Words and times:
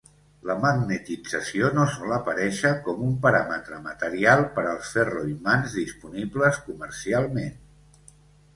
La 0.49 0.53
magnetització 0.61 1.69
no 1.79 1.83
sol 1.95 2.13
aparèixer 2.15 2.71
com 2.87 3.03
un 3.09 3.13
paràmetre 3.27 3.83
material 3.89 4.43
per 4.57 4.65
als 4.73 4.91
ferroimants 4.97 5.79
disponibles 5.83 6.61
comercialment. 6.73 8.05